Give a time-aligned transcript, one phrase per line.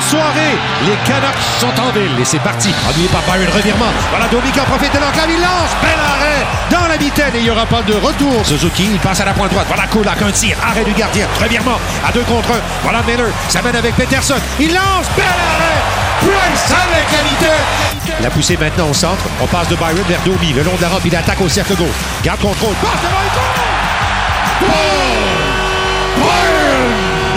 [0.00, 0.56] Soirée!
[0.84, 2.72] Les Canucks sont en ville et c'est parti.
[2.88, 3.92] Ennuyé par Byron, revirement.
[4.10, 5.72] Voilà Domi qui en profite de l'enclave, il lance.
[5.82, 8.44] Bel arrêt dans la mitaine et il n'y aura pas de retour.
[8.44, 9.66] Suzuki, il passe à la pointe droite.
[9.68, 10.56] Voilà Kulak, un tir.
[10.62, 11.26] Arrêt du gardien.
[11.40, 12.60] Revirement à deux contre un.
[12.82, 14.36] Voilà Miller, ça mène avec Peterson.
[14.58, 15.06] Il lance.
[15.16, 16.06] Bel arrêt!
[16.20, 18.22] Price avec la mitaine.
[18.22, 19.24] La poussée maintenant au centre.
[19.40, 20.52] On passe de Byron vers Domi.
[20.52, 21.88] Le long de la robe, il attaque au cercle gauche.
[22.22, 22.74] Garde contrôle.
[22.82, 23.36] Passe devant le!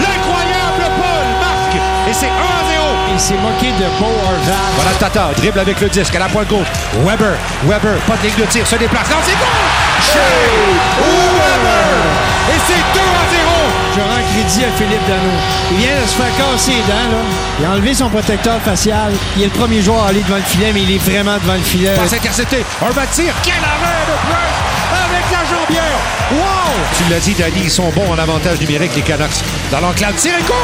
[0.00, 1.76] L'incroyable Paul marque
[2.08, 2.49] et c'est 1 à 0.
[3.20, 4.72] Il s'est moqué de Beau Horvat.
[4.76, 6.66] Voilà Tata, dribble avec le disque à la pointe gauche.
[7.04, 9.10] Weber, Weber, pas de ligne de tir, se déplace.
[9.10, 9.46] Non, c'est goal!
[10.00, 10.20] Shea
[11.36, 12.00] Weber!
[12.48, 13.44] Et c'est 2 à 0.
[13.94, 15.32] Je rends crédit à Philippe Dano.
[15.70, 17.22] Il vient de se faire casser les dents, là.
[17.58, 19.12] Il a enlevé son protecteur facial.
[19.36, 21.52] Il est le premier joueur à aller devant le filet, mais il est vraiment devant
[21.52, 21.92] le filet.
[21.92, 22.64] Passe intercepté.
[22.80, 23.34] Horvat tire.
[23.42, 24.60] Quel arrêt de Price
[24.96, 25.98] avec la jambière.
[26.32, 26.72] Wow!
[26.96, 29.44] Tu l'as dit, Danny, ils sont bons en avantage numérique, les Canucks.
[29.70, 30.56] Dans l'enclave, tir et goal!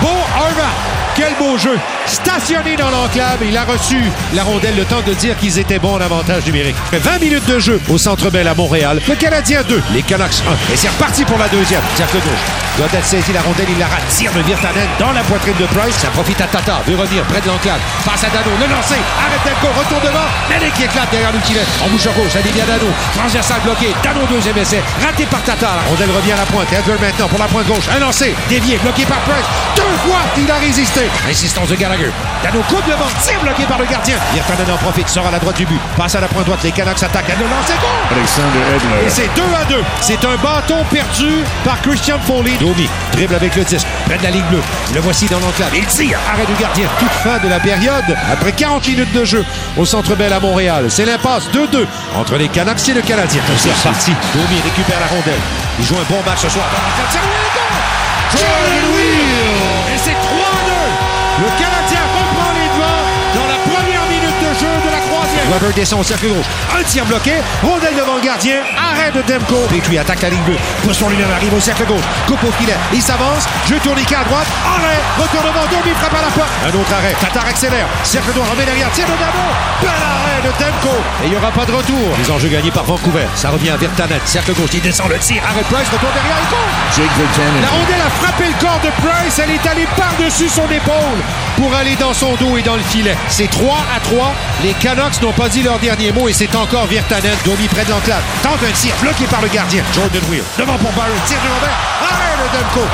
[0.00, 1.01] Beau Horvat.
[1.14, 1.78] Quel beau jeu!
[2.06, 4.02] Stationné dans l'enclave, il a reçu
[4.34, 6.76] la rondelle le temps de dire qu'ils étaient bons en avantage numérique.
[6.92, 9.00] 20 minutes de jeu au Centre Bell à Montréal.
[9.06, 10.72] Le Canadien 2, les Canucks 1.
[10.72, 11.82] Et c'est reparti pour la deuxième.
[11.96, 12.44] Cercle gauche.
[12.78, 14.08] Godet saisit la rondelle, il la rate.
[14.08, 15.96] Tire de Virtanen dans la poitrine de Price.
[15.96, 16.80] Ça profite à Tata.
[16.86, 17.80] Veut revenir près de l'enclave.
[18.04, 18.50] Passe à Dano.
[18.58, 18.96] Le lancer.
[19.20, 20.24] Arrête d'être retour devant.
[20.48, 21.54] L'année qui éclate derrière l'outil.
[21.84, 22.32] En bouche à gauche.
[22.32, 22.88] Ça dévie à Dano.
[23.14, 23.92] Transversal bloqué.
[24.02, 24.80] Dano deuxième essai.
[25.04, 25.76] Raté par Tata.
[25.76, 26.72] La rondelle revient à la pointe.
[26.72, 27.84] Edler maintenant pour la pointe gauche.
[27.94, 28.34] Un lancer.
[28.48, 28.78] Dévié.
[28.78, 29.44] Bloqué par Price.
[29.76, 31.00] Deux fois il a résisté.
[31.28, 32.10] Insistance de Gallagher.
[32.42, 33.06] Dano coupe devant.
[33.22, 34.16] Tire bloqué par le gardien.
[34.34, 35.08] Virtanen en profite.
[35.08, 35.80] Sort à la droite du but.
[35.96, 36.60] Passe à la pointe droite.
[36.62, 37.28] Les Canucks attaquent.
[37.38, 37.74] Le lancer.
[37.80, 38.18] Goal!
[38.18, 39.10] Alexander Et Edler.
[39.10, 39.82] c'est 2 à 2.
[40.00, 42.52] C'est un bâton perdu par Christian Foley.
[42.60, 44.62] Domi dribble avec le disque, près de la ligne bleue.
[44.94, 45.70] Le voici dans l'enclave.
[45.74, 46.18] Il tire.
[46.32, 46.86] Arrêt du gardien.
[46.98, 48.04] Toute fin de la période.
[48.32, 49.44] Après 40 minutes de jeu
[49.76, 50.86] au Centre Bell à Montréal.
[50.88, 53.42] C'est l'impasse 2-2 entre les Canucks et le Canadien.
[53.56, 54.12] C'est reparti.
[54.34, 55.40] Domi récupère la rondelle.
[55.78, 56.64] Il joue un bon match ce soir.
[57.10, 58.38] C'est!
[58.38, 59.61] Jordan Will!
[61.42, 61.50] Et c'est 3-2.
[61.50, 63.02] Le Canadien reprend les devants
[63.34, 65.50] dans la première minute de jeu de la croisième.
[65.50, 66.46] Weber descend au cercle gauche.
[66.78, 67.34] Un tir bloqué.
[67.62, 68.60] Rondelle devant le gardien.
[68.76, 69.66] Arrêt de Demko.
[69.68, 70.58] Petrie attaque la ligne bleue.
[70.82, 72.04] Pousse son lui-même, arrive au cercle gauche.
[72.26, 72.76] Coupe au filet.
[72.92, 73.46] Il s'avance.
[73.66, 74.46] Jeu tourniquet à droite.
[74.64, 75.00] Arrêt.
[75.18, 75.66] Retour devant.
[75.70, 76.50] Domi frappe à la porte.
[76.64, 77.14] Un autre arrêt.
[77.20, 77.86] Tatar accélère.
[78.04, 78.46] Cercle droit.
[78.52, 78.90] Remet derrière.
[78.92, 79.44] Tire de Dano.
[79.80, 80.71] Bel arrêt de Demko.
[81.22, 81.96] Et il n'y aura pas de retour.
[82.18, 83.26] Les enjeux gagnés par Vancouver.
[83.34, 84.20] Ça revient à Vertanet.
[84.24, 84.70] Cercle gauche.
[84.74, 85.42] Il descend le tir.
[85.48, 85.88] Arrêt Price.
[85.88, 86.36] Retour derrière.
[86.50, 86.96] Compte.
[86.96, 87.10] Jake.
[87.62, 89.38] La rondelle a frappé le corps de Price.
[89.38, 91.20] Elle est allée par-dessus son épaule
[91.56, 93.16] pour aller dans son dos et dans le filet.
[93.28, 94.34] C'est 3 à 3.
[94.62, 97.90] Les Canucks n'ont pas dit leur dernier mot et c'est encore Virtanen, Domi près de
[97.90, 98.22] l'enclave.
[98.42, 99.84] Tente un tir bloqué par le gardien.
[99.94, 100.42] Jordan Wheel.
[100.58, 101.18] Devant pour Byron.
[101.26, 101.78] Tir de l'envers.
[102.02, 102.31] Arrêt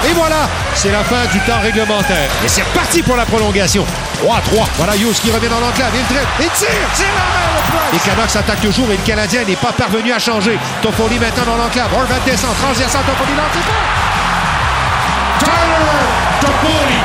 [0.08, 2.28] Et voilà, c'est la fin du temps réglementaire.
[2.44, 3.84] Et c'est reparti pour la prolongation.
[4.20, 4.68] 3 à 3.
[4.76, 5.92] Voilà Hughes qui revient dans l'enclave.
[5.94, 6.26] Il dribble.
[6.40, 6.68] Et tire.
[6.92, 7.92] C'est la main de Price.
[7.92, 10.58] Les Canucks attaquent toujours et le Canadien n'est pas parvenu à changer.
[10.82, 11.92] Toffoli maintenant dans l'enclave.
[11.92, 12.54] Horvat descend.
[12.56, 13.02] Transversal.
[13.04, 13.32] Toffoli.
[13.52, 13.78] C'est bon.
[15.40, 16.06] Tyler
[16.40, 17.00] Toffoli.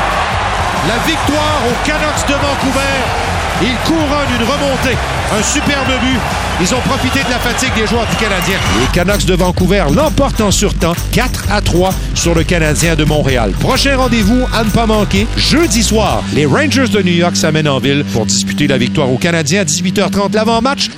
[0.87, 3.32] La victoire aux Canucks de Vancouver.
[3.62, 4.97] Ils couronnent une remontée.
[5.38, 6.19] Un superbe but.
[6.62, 8.58] Ils ont profité de la fatigue des joueurs du Canadien.
[8.80, 13.52] Les Canucks de Vancouver l'emportent en surtemps 4 à 3 sur le Canadien de Montréal.
[13.59, 15.28] Prochain rendez-vous à ne pas manquer.
[15.38, 19.18] Jeudi soir, les Rangers de New York s'amènent en ville pour disputer la victoire aux
[19.18, 20.90] Canadiens à 18h30 l'avant-match